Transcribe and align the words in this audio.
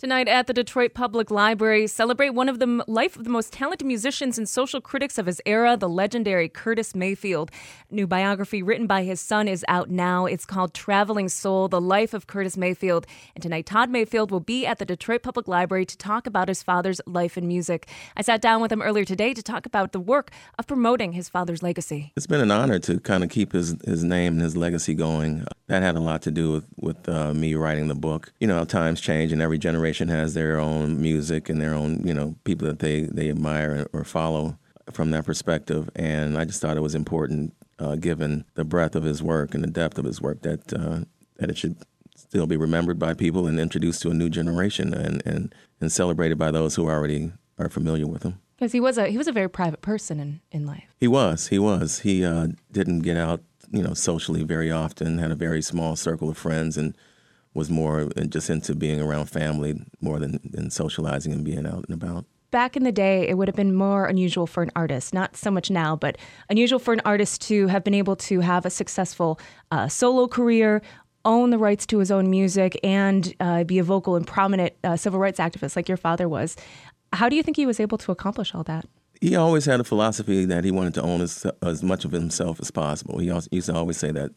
Tonight 0.00 0.28
at 0.28 0.46
the 0.46 0.54
Detroit 0.54 0.94
Public 0.94 1.30
Library, 1.30 1.86
celebrate 1.86 2.30
one 2.30 2.48
of 2.48 2.58
the 2.58 2.82
life 2.86 3.18
of 3.18 3.24
the 3.24 3.28
most 3.28 3.52
talented 3.52 3.86
musicians 3.86 4.38
and 4.38 4.48
social 4.48 4.80
critics 4.80 5.18
of 5.18 5.26
his 5.26 5.42
era, 5.44 5.76
the 5.76 5.90
legendary 5.90 6.48
Curtis 6.48 6.94
Mayfield. 6.94 7.50
New 7.90 8.06
biography 8.06 8.62
written 8.62 8.86
by 8.86 9.02
his 9.02 9.20
son 9.20 9.46
is 9.46 9.62
out 9.68 9.90
now. 9.90 10.24
It's 10.24 10.46
called 10.46 10.72
Traveling 10.72 11.28
Soul: 11.28 11.68
The 11.68 11.82
Life 11.82 12.14
of 12.14 12.26
Curtis 12.26 12.56
Mayfield. 12.56 13.06
And 13.34 13.42
tonight 13.42 13.66
Todd 13.66 13.90
Mayfield 13.90 14.30
will 14.30 14.40
be 14.40 14.64
at 14.64 14.78
the 14.78 14.86
Detroit 14.86 15.22
Public 15.22 15.46
Library 15.46 15.84
to 15.84 15.98
talk 15.98 16.26
about 16.26 16.48
his 16.48 16.62
father's 16.62 17.02
life 17.06 17.36
and 17.36 17.46
music. 17.46 17.86
I 18.16 18.22
sat 18.22 18.40
down 18.40 18.62
with 18.62 18.72
him 18.72 18.80
earlier 18.80 19.04
today 19.04 19.34
to 19.34 19.42
talk 19.42 19.66
about 19.66 19.92
the 19.92 20.00
work 20.00 20.30
of 20.58 20.66
promoting 20.66 21.12
his 21.12 21.28
father's 21.28 21.62
legacy. 21.62 22.14
It's 22.16 22.26
been 22.26 22.40
an 22.40 22.50
honor 22.50 22.78
to 22.78 23.00
kind 23.00 23.22
of 23.22 23.28
keep 23.28 23.52
his 23.52 23.76
his 23.84 24.02
name 24.02 24.32
and 24.32 24.40
his 24.40 24.56
legacy 24.56 24.94
going. 24.94 25.44
That 25.66 25.82
had 25.82 25.94
a 25.94 26.00
lot 26.00 26.22
to 26.22 26.30
do 26.30 26.52
with 26.52 26.64
with 26.78 27.06
uh, 27.06 27.34
me 27.34 27.54
writing 27.54 27.88
the 27.88 27.94
book. 27.94 28.32
You 28.40 28.46
know, 28.46 28.64
times 28.64 29.02
change 29.02 29.30
and 29.30 29.42
every 29.42 29.58
generation 29.58 29.89
generation 29.90 30.08
has 30.08 30.34
their 30.34 30.58
own 30.58 31.00
music 31.00 31.48
and 31.48 31.60
their 31.60 31.74
own, 31.74 32.06
you 32.06 32.14
know, 32.14 32.36
people 32.44 32.66
that 32.68 32.78
they, 32.78 33.02
they 33.02 33.28
admire 33.28 33.86
or 33.92 34.04
follow 34.04 34.56
from 34.92 35.10
that 35.10 35.24
perspective. 35.24 35.90
And 35.96 36.38
I 36.38 36.44
just 36.44 36.60
thought 36.60 36.76
it 36.76 36.82
was 36.82 36.94
important, 36.94 37.54
uh, 37.78 37.96
given 37.96 38.44
the 38.54 38.64
breadth 38.64 38.94
of 38.94 39.02
his 39.02 39.22
work 39.22 39.54
and 39.54 39.64
the 39.64 39.70
depth 39.70 39.98
of 39.98 40.04
his 40.04 40.20
work, 40.20 40.42
that 40.42 40.72
uh, 40.72 41.00
that 41.38 41.50
it 41.50 41.56
should 41.56 41.76
still 42.16 42.46
be 42.46 42.56
remembered 42.56 42.98
by 42.98 43.14
people 43.14 43.46
and 43.46 43.58
introduced 43.58 44.02
to 44.02 44.10
a 44.10 44.14
new 44.14 44.28
generation 44.28 44.92
and, 44.92 45.22
and, 45.26 45.54
and 45.80 45.90
celebrated 45.90 46.36
by 46.36 46.50
those 46.50 46.74
who 46.76 46.88
already 46.88 47.32
are 47.58 47.70
familiar 47.70 48.06
with 48.06 48.22
him. 48.22 48.38
Because 48.56 48.72
he 48.72 48.80
was 48.80 48.98
a 48.98 49.08
he 49.08 49.18
was 49.18 49.26
a 49.26 49.32
very 49.32 49.48
private 49.48 49.80
person 49.80 50.20
in, 50.20 50.40
in 50.52 50.66
life. 50.66 50.84
He 50.98 51.08
was. 51.08 51.48
He 51.48 51.58
was. 51.58 52.00
He 52.00 52.24
uh, 52.24 52.48
didn't 52.70 53.00
get 53.00 53.16
out, 53.16 53.42
you 53.72 53.82
know, 53.82 53.94
socially 53.94 54.44
very 54.44 54.70
often. 54.70 55.18
Had 55.18 55.32
a 55.32 55.34
very 55.34 55.62
small 55.62 55.96
circle 55.96 56.28
of 56.28 56.36
friends, 56.36 56.76
and 56.76 56.94
was 57.54 57.70
more 57.70 58.08
just 58.28 58.50
into 58.50 58.74
being 58.74 59.00
around 59.00 59.26
family 59.26 59.80
more 60.00 60.18
than, 60.18 60.40
than 60.44 60.70
socializing 60.70 61.32
and 61.32 61.44
being 61.44 61.66
out 61.66 61.84
and 61.88 61.94
about. 61.94 62.24
Back 62.50 62.76
in 62.76 62.82
the 62.82 62.92
day, 62.92 63.28
it 63.28 63.38
would 63.38 63.46
have 63.46 63.54
been 63.54 63.74
more 63.74 64.06
unusual 64.06 64.46
for 64.46 64.62
an 64.62 64.72
artist, 64.74 65.14
not 65.14 65.36
so 65.36 65.50
much 65.50 65.70
now, 65.70 65.94
but 65.94 66.18
unusual 66.48 66.80
for 66.80 66.92
an 66.92 67.00
artist 67.04 67.42
to 67.42 67.68
have 67.68 67.84
been 67.84 67.94
able 67.94 68.16
to 68.16 68.40
have 68.40 68.66
a 68.66 68.70
successful 68.70 69.38
uh, 69.70 69.86
solo 69.86 70.26
career, 70.26 70.82
own 71.24 71.50
the 71.50 71.58
rights 71.58 71.86
to 71.86 71.98
his 71.98 72.10
own 72.10 72.28
music, 72.28 72.78
and 72.82 73.34
uh, 73.38 73.62
be 73.62 73.78
a 73.78 73.84
vocal 73.84 74.16
and 74.16 74.26
prominent 74.26 74.72
uh, 74.82 74.96
civil 74.96 75.20
rights 75.20 75.38
activist 75.38 75.76
like 75.76 75.88
your 75.88 75.96
father 75.96 76.28
was. 76.28 76.56
How 77.12 77.28
do 77.28 77.36
you 77.36 77.42
think 77.42 77.56
he 77.56 77.66
was 77.66 77.78
able 77.78 77.98
to 77.98 78.10
accomplish 78.10 78.54
all 78.54 78.64
that? 78.64 78.84
He 79.20 79.36
always 79.36 79.66
had 79.66 79.80
a 79.80 79.84
philosophy 79.84 80.44
that 80.46 80.64
he 80.64 80.70
wanted 80.70 80.94
to 80.94 81.02
own 81.02 81.20
as, 81.20 81.46
as 81.62 81.82
much 81.82 82.04
of 82.04 82.10
himself 82.10 82.58
as 82.58 82.70
possible. 82.70 83.18
He 83.18 83.30
also, 83.30 83.48
used 83.52 83.66
to 83.66 83.74
always 83.74 83.98
say 83.98 84.10
that 84.12 84.30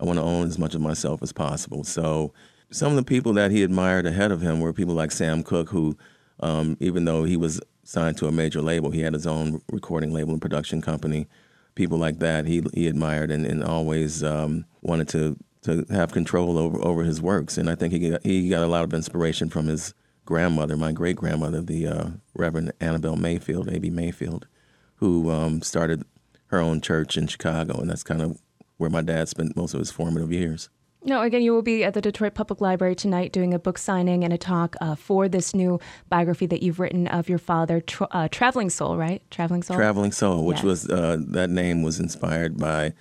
I 0.00 0.04
want 0.04 0.18
to 0.18 0.22
own 0.22 0.46
as 0.46 0.58
much 0.58 0.74
of 0.74 0.80
myself 0.80 1.22
as 1.22 1.32
possible. 1.32 1.84
So 1.84 2.32
some 2.70 2.90
of 2.92 2.96
the 2.96 3.02
people 3.02 3.32
that 3.34 3.50
he 3.50 3.62
admired 3.62 4.06
ahead 4.06 4.30
of 4.30 4.40
him 4.40 4.60
were 4.60 4.72
people 4.72 4.94
like 4.94 5.10
Sam 5.10 5.42
Cooke, 5.42 5.70
who, 5.70 5.96
um, 6.40 6.76
even 6.80 7.04
though 7.04 7.24
he 7.24 7.36
was 7.36 7.60
signed 7.84 8.16
to 8.18 8.26
a 8.26 8.32
major 8.32 8.60
label, 8.60 8.90
he 8.90 9.00
had 9.00 9.14
his 9.14 9.26
own 9.26 9.62
recording 9.72 10.12
label 10.12 10.32
and 10.32 10.42
production 10.42 10.80
company. 10.80 11.26
People 11.74 11.98
like 11.98 12.18
that 12.18 12.46
he 12.46 12.62
he 12.74 12.88
admired 12.88 13.30
and, 13.30 13.46
and 13.46 13.62
always 13.62 14.22
um, 14.22 14.64
wanted 14.82 15.08
to 15.10 15.36
to 15.62 15.84
have 15.90 16.12
control 16.12 16.58
over 16.58 16.78
over 16.84 17.04
his 17.04 17.22
works. 17.22 17.56
And 17.56 17.70
I 17.70 17.74
think 17.74 17.92
he 17.92 18.10
got, 18.10 18.24
he 18.24 18.48
got 18.48 18.62
a 18.62 18.66
lot 18.66 18.84
of 18.84 18.92
inspiration 18.92 19.48
from 19.48 19.66
his 19.66 19.94
grandmother, 20.24 20.76
my 20.76 20.92
great 20.92 21.16
grandmother, 21.16 21.62
the 21.62 21.86
uh, 21.86 22.08
Reverend 22.34 22.72
Annabelle 22.80 23.16
Mayfield, 23.16 23.68
A.B. 23.70 23.88
Mayfield, 23.90 24.46
who 24.96 25.30
um, 25.30 25.62
started 25.62 26.04
her 26.48 26.58
own 26.58 26.80
church 26.80 27.16
in 27.16 27.26
Chicago, 27.26 27.80
and 27.80 27.88
that's 27.88 28.02
kind 28.02 28.20
of 28.20 28.38
where 28.78 28.90
my 28.90 29.02
dad 29.02 29.28
spent 29.28 29.56
most 29.56 29.74
of 29.74 29.80
his 29.80 29.90
formative 29.90 30.32
years. 30.32 30.70
No, 31.04 31.22
again, 31.22 31.42
you 31.42 31.52
will 31.52 31.62
be 31.62 31.84
at 31.84 31.94
the 31.94 32.00
Detroit 32.00 32.34
Public 32.34 32.60
Library 32.60 32.96
tonight 32.96 33.32
doing 33.32 33.54
a 33.54 33.58
book 33.58 33.78
signing 33.78 34.24
and 34.24 34.32
a 34.32 34.38
talk 34.38 34.74
uh, 34.80 34.96
for 34.96 35.28
this 35.28 35.54
new 35.54 35.78
biography 36.08 36.46
that 36.46 36.62
you've 36.62 36.80
written 36.80 37.06
of 37.06 37.28
your 37.28 37.38
father, 37.38 37.80
tra- 37.80 38.08
uh, 38.10 38.28
Traveling 38.28 38.68
Soul, 38.68 38.96
right? 38.96 39.22
Traveling 39.30 39.62
Soul. 39.62 39.76
Traveling 39.76 40.10
Soul, 40.10 40.44
which 40.44 40.58
yes. 40.58 40.64
was 40.64 40.90
uh, 40.90 41.18
that 41.28 41.50
name 41.50 41.82
was 41.82 42.00
inspired 42.00 42.58
by, 42.58 42.94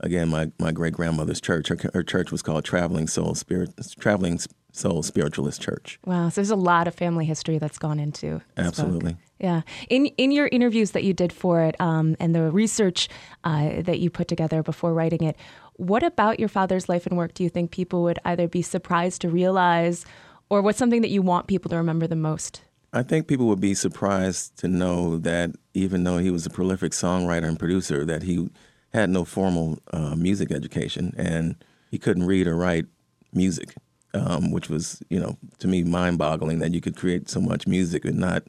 again, 0.00 0.28
my, 0.30 0.50
my 0.58 0.72
great 0.72 0.94
grandmother's 0.94 1.40
church. 1.40 1.68
Her, 1.68 1.78
her, 1.94 2.02
church 2.02 2.32
was 2.32 2.42
called 2.42 2.64
Traveling 2.64 3.06
Soul 3.06 3.36
Spirit, 3.36 3.70
Traveling 4.00 4.40
Soul 4.74 5.04
Spiritualist 5.04 5.62
Church. 5.62 6.00
Wow, 6.04 6.28
so 6.30 6.34
there's 6.34 6.50
a 6.50 6.56
lot 6.56 6.88
of 6.88 6.96
family 6.96 7.24
history 7.24 7.58
that's 7.58 7.78
gone 7.78 8.00
into. 8.00 8.42
Absolutely. 8.56 9.12
Book. 9.12 9.22
Yeah. 9.38 9.62
In 9.88 10.06
in 10.06 10.32
your 10.32 10.48
interviews 10.48 10.90
that 10.90 11.04
you 11.04 11.12
did 11.12 11.32
for 11.32 11.62
it, 11.62 11.80
um, 11.80 12.16
and 12.18 12.34
the 12.34 12.50
research 12.50 13.08
uh, 13.44 13.82
that 13.82 14.00
you 14.00 14.10
put 14.10 14.26
together 14.26 14.64
before 14.64 14.92
writing 14.92 15.22
it, 15.22 15.36
what 15.74 16.02
about 16.02 16.40
your 16.40 16.48
father's 16.48 16.88
life 16.88 17.06
and 17.06 17.16
work 17.16 17.34
do 17.34 17.44
you 17.44 17.48
think 17.48 17.70
people 17.70 18.02
would 18.02 18.18
either 18.24 18.48
be 18.48 18.62
surprised 18.62 19.20
to 19.20 19.28
realize, 19.30 20.04
or 20.50 20.60
what's 20.60 20.78
something 20.78 21.02
that 21.02 21.10
you 21.10 21.22
want 21.22 21.46
people 21.46 21.68
to 21.68 21.76
remember 21.76 22.08
the 22.08 22.16
most? 22.16 22.62
I 22.92 23.04
think 23.04 23.28
people 23.28 23.46
would 23.46 23.60
be 23.60 23.74
surprised 23.74 24.56
to 24.58 24.68
know 24.68 25.18
that 25.18 25.52
even 25.72 26.02
though 26.02 26.18
he 26.18 26.30
was 26.30 26.46
a 26.46 26.50
prolific 26.50 26.90
songwriter 26.90 27.46
and 27.46 27.58
producer, 27.58 28.04
that 28.04 28.24
he 28.24 28.50
had 28.92 29.08
no 29.08 29.24
formal 29.24 29.78
uh, 29.92 30.16
music 30.16 30.50
education 30.50 31.14
and 31.16 31.54
he 31.92 31.98
couldn't 31.98 32.26
read 32.26 32.48
or 32.48 32.56
write 32.56 32.86
music, 33.32 33.74
um, 34.14 34.50
which 34.50 34.70
was, 34.70 35.02
you 35.10 35.20
know, 35.20 35.36
to 35.58 35.68
me 35.68 35.82
mind-boggling 35.84 36.60
that 36.60 36.72
you 36.72 36.80
could 36.80 36.96
create 36.96 37.28
so 37.28 37.40
much 37.40 37.66
music 37.66 38.04
and 38.04 38.18
not, 38.18 38.44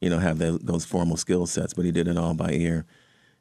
you 0.00 0.10
know, 0.10 0.18
have 0.18 0.38
the, 0.38 0.58
those 0.62 0.84
formal 0.84 1.16
skill 1.16 1.46
sets. 1.46 1.74
But 1.74 1.84
he 1.84 1.92
did 1.92 2.08
it 2.08 2.18
all 2.18 2.34
by 2.34 2.50
ear. 2.52 2.84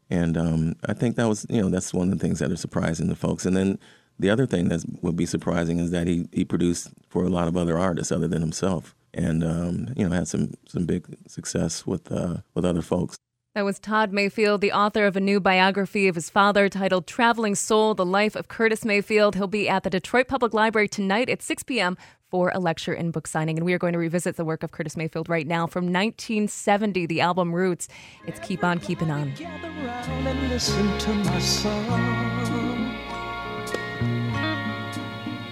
And 0.09 0.37
um, 0.37 0.75
I 0.87 0.93
think 0.93 1.15
that 1.15 1.27
was, 1.27 1.45
you 1.49 1.61
know, 1.61 1.69
that's 1.69 1.93
one 1.93 2.11
of 2.11 2.19
the 2.19 2.21
things 2.21 2.39
that 2.39 2.51
are 2.51 2.57
surprising 2.57 3.07
to 3.07 3.15
folks. 3.15 3.45
And 3.45 3.55
then 3.55 3.79
the 4.21 4.29
other 4.29 4.45
thing 4.45 4.69
that 4.69 4.83
would 5.01 5.15
be 5.15 5.25
surprising 5.25 5.79
is 5.79 5.91
that 5.91 6.07
he, 6.07 6.27
he 6.31 6.45
produced 6.45 6.89
for 7.09 7.23
a 7.23 7.29
lot 7.29 7.47
of 7.47 7.57
other 7.57 7.77
artists 7.77 8.11
other 8.11 8.27
than 8.27 8.41
himself, 8.41 8.95
and 9.13 9.43
um, 9.43 9.87
you 9.97 10.07
know 10.07 10.15
had 10.15 10.27
some 10.27 10.53
some 10.67 10.85
big 10.85 11.05
success 11.27 11.87
with 11.87 12.11
uh, 12.11 12.37
with 12.53 12.63
other 12.63 12.81
folks. 12.81 13.17
That 13.53 13.65
was 13.65 13.79
Todd 13.79 14.13
Mayfield, 14.13 14.61
the 14.61 14.71
author 14.71 15.05
of 15.05 15.17
a 15.17 15.19
new 15.19 15.41
biography 15.41 16.07
of 16.07 16.15
his 16.15 16.29
father 16.29 16.69
titled 16.69 17.05
Traveling 17.05 17.55
Soul 17.55 17.93
The 17.93 18.05
Life 18.05 18.37
of 18.37 18.47
Curtis 18.47 18.85
Mayfield. 18.85 19.35
He'll 19.35 19.45
be 19.45 19.67
at 19.67 19.83
the 19.83 19.89
Detroit 19.89 20.29
Public 20.29 20.53
Library 20.53 20.87
tonight 20.87 21.27
at 21.29 21.41
6 21.41 21.63
p.m. 21.63 21.97
for 22.29 22.51
a 22.55 22.59
lecture 22.59 22.93
and 22.93 23.11
book 23.11 23.27
signing. 23.27 23.57
And 23.57 23.65
we 23.65 23.73
are 23.73 23.77
going 23.77 23.91
to 23.91 23.99
revisit 23.99 24.37
the 24.37 24.45
work 24.45 24.63
of 24.63 24.71
Curtis 24.71 24.95
Mayfield 24.95 25.27
right 25.27 25.45
now 25.45 25.67
from 25.67 25.83
1970, 25.83 27.07
the 27.07 27.19
album 27.19 27.53
Roots. 27.53 27.89
It's 28.25 28.39
Keep 28.39 28.63
On 28.63 28.79
Keeping 28.79 29.11
On. 29.11 29.33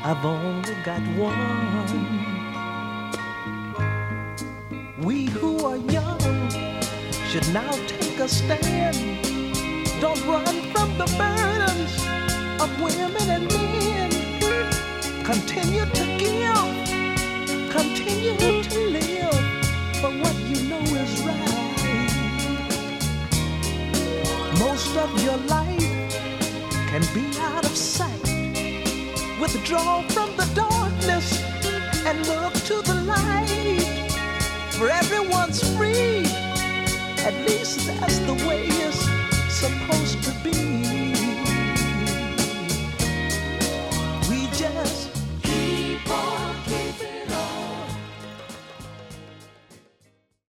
I've 0.01 0.25
only 0.25 0.73
got 0.85 1.01
one. 1.17 2.38
Should 7.29 7.53
now 7.53 7.71
take 7.85 8.17
a 8.17 8.27
stand. 8.27 8.97
Don't 10.01 10.19
run 10.25 10.55
from 10.73 10.89
the 10.97 11.05
burdens 11.15 11.93
of 12.59 12.69
women 12.81 13.29
and 13.29 13.45
men. 13.53 14.09
Continue 15.23 15.85
to 15.85 16.05
give, 16.17 17.69
continue 17.69 18.63
to 18.63 18.79
live 18.97 19.45
for 20.01 20.09
what 20.09 20.35
you 20.49 20.57
know 20.69 20.81
is 20.81 21.21
right. 21.21 22.09
Most 24.57 24.97
of 24.97 25.23
your 25.23 25.37
life 25.55 26.25
can 26.89 27.03
be 27.13 27.25
out 27.41 27.63
of 27.63 27.77
sight. 27.77 28.25
Withdraw 29.39 30.01
from 30.07 30.35
the 30.35 30.49
darkness 30.55 31.43
and 32.07 32.25
look 32.25 32.53
to 32.69 32.81
the 32.81 32.95
light. 33.05 33.99
For 34.79 34.89
everyone's 34.89 35.61
at 37.25 37.33
least 37.45 37.85
that's 37.87 38.19
the 38.19 38.33
way 38.47 38.63
it's 38.65 39.07
supposed 39.53 40.23
to 40.23 40.31
be. 40.43 40.98